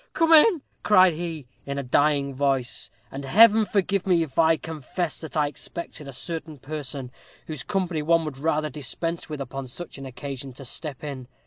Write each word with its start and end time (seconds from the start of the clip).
'Come 0.13 0.33
in,' 0.33 0.63
cried 0.81 1.13
he, 1.13 1.45
in 1.63 1.77
a 1.77 1.83
dying 1.83 2.33
voice; 2.33 2.89
and 3.11 3.23
Heaven 3.23 3.65
forgive 3.65 4.07
me 4.07 4.23
if 4.23 4.39
I 4.39 4.57
confess 4.57 5.19
that 5.19 5.37
I 5.37 5.45
expected 5.45 6.07
a 6.07 6.11
certain 6.11 6.57
person, 6.57 7.11
whose 7.45 7.61
company 7.61 8.01
one 8.01 8.25
would 8.25 8.39
rather 8.39 8.71
dispense 8.71 9.29
with 9.29 9.39
upon 9.39 9.67
such 9.67 9.99
an 9.99 10.07
occasion, 10.07 10.53
to 10.53 10.65
step 10.65 11.03
in. 11.03 11.27